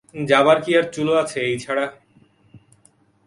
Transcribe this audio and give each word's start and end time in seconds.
যাবার 0.29 0.57
কি 0.63 0.71
আর 0.77 0.85
চুলো 0.93 1.13
আছে 1.13 1.37
এই 1.47 1.55
ছাড়া? 1.63 1.85